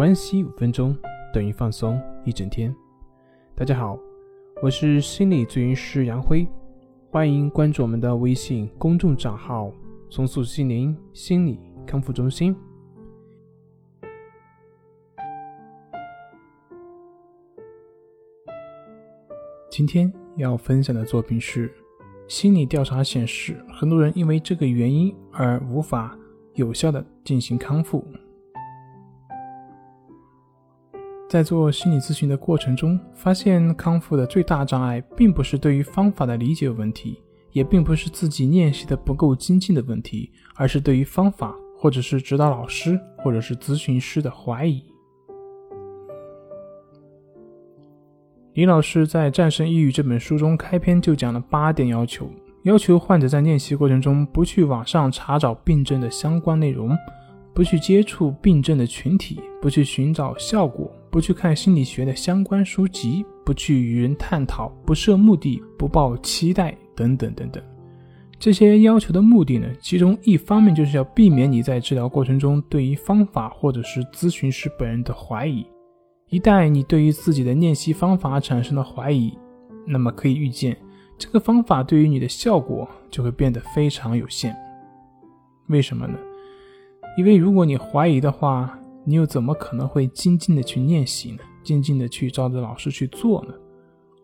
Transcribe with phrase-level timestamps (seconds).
[0.00, 0.96] 关系五分钟
[1.30, 2.74] 等于放松一整天。
[3.54, 3.98] 大家好，
[4.62, 6.48] 我是心理咨询师杨辉，
[7.10, 9.70] 欢迎关注我们的微信公众账号
[10.08, 12.56] “松塑心灵心理康复中心”。
[19.70, 21.70] 今天要分享的作品是：
[22.26, 26.18] 心理调查显示，很多人因为这个原因而无法
[26.54, 28.02] 有效的进行康复。
[31.30, 37.22] 在做心理咨询的过程中，发现康复的最大障碍，并不是对于方法的理解问题，
[37.52, 44.82] 也并不是自己练习的不够精进的问题，而是对于方法，或者是指导老师，或者是咨询师的怀疑。
[48.54, 52.28] 李老师在《战胜抑郁》这本书中开篇就讲了八点要求，
[52.64, 56.90] 要求患者在练习过程中不去网上查找病症的相关内容。
[57.52, 67.62] 不去接触病症的群体，不去寻找效果，不去看心理学的相关书籍，不去与人探讨，不设目的，不抱期待，等等等等。
[68.38, 69.66] 这些要求的目的呢？
[69.80, 75.66] 其中一方面就是要避免你在治疗过程中对于方法或者是咨询师本人的怀疑。
[76.30, 79.36] 一旦你对于自己的练习方法产生了怀疑，
[79.84, 80.74] 那么可以预见，
[81.18, 84.56] 这个方法对于你的效果就会变得非常有限。
[85.66, 86.16] 为什么呢？
[87.18, 91.38] 因为如果你怀疑的话，你又怎么可能会静静的去练习呢？
[91.62, 93.54] 静静的去照着老师去做呢？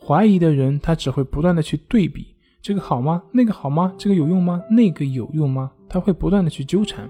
[0.00, 3.22] 怀疑的人，他只会不断的去对比，这个好吗？
[3.32, 3.94] 那个好吗？
[3.96, 4.62] 这个有用吗？
[4.70, 5.70] 那个有用吗？
[5.88, 7.08] 他会不断的去纠缠，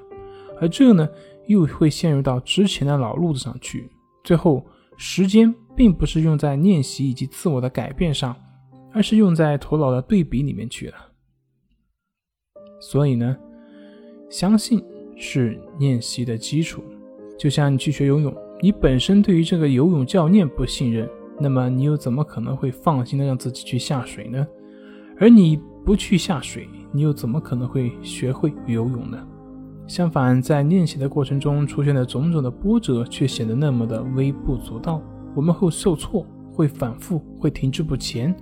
[0.60, 1.08] 而这呢，
[1.46, 3.88] 又会陷入到之前的老路子上去。
[4.24, 8.36] 最后，时间并不是用在练习以及自我的改变上，
[8.92, 10.94] 而是用在头脑的对比里面去了。
[12.80, 13.36] 所以呢，
[14.28, 14.82] 相信。
[15.24, 16.82] 是练习的基础，
[17.42, 24.46] 就像你去学游泳，你本身对于这个游泳教练不信任，那么你又怎么可能会放心的让自己去下水呢？
[25.18, 29.18] 而你不去下水，你又怎么可能会学会游泳呢？
[29.88, 35.02] 相反，在练习的过程中出现的种种的波折，却显得那么的微不足道。
[35.34, 38.32] 我们会受挫，会反复，会停滞不前，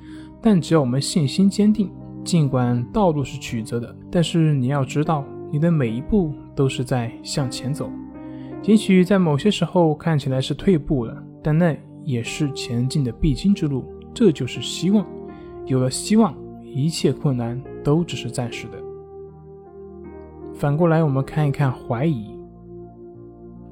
[0.42, 1.90] 但只要我们信心坚定，
[2.22, 5.24] 尽管道路是曲折的，但是你要知道。
[5.52, 7.90] 你的每一步都是在向前走，
[8.62, 13.84] 也许在某些时候看起来是退步了，但那也是前进的必经之路。
[14.12, 15.06] 这就是希望，
[15.66, 18.78] 有了希望，一切困难都只是暂时的。
[20.52, 22.38] 反过来，我们看一看怀疑。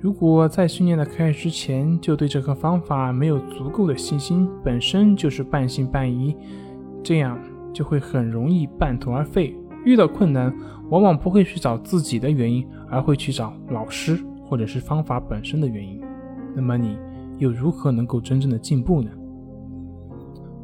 [0.00, 6.34] 如果在训练的开始之前就对这个方法没有足够的信心，本身就是半信半疑，
[7.02, 7.38] 这样
[7.74, 9.54] 就会很容易半途而废。
[9.84, 10.54] 遇到困难，
[10.88, 16.00] 往往不会去找自己的原因，而会去找老师或者是方法本身的原因。
[16.54, 16.98] 那么你
[17.38, 19.10] 又如何能够真正的进步呢？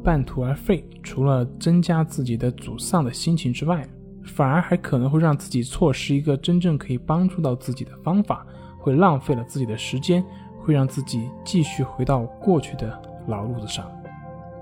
[0.03, 3.87] 半途而废，除了增加自己的沮丧的心情之外，
[4.23, 8.45] 反而还可能会让自己错失一个真正可以帮助到自己的方法，
[8.79, 10.23] 会浪费了自己的时间，
[10.59, 13.85] 会让自己继续回到过去的老路子上。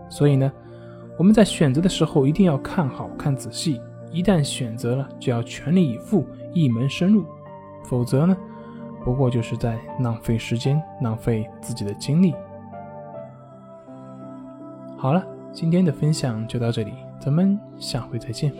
[0.09, 0.51] 所以呢，
[1.17, 3.81] 我们在选择的时候一定要看好看仔细。
[4.11, 7.25] 一旦选择了，就要全力以赴，一门深入，
[7.83, 8.37] 否则呢，
[9.03, 12.33] 不过就是在浪费时间，浪费自己的精力。
[14.97, 18.53] 好了，今天的分享就到这里，咱们下回再见。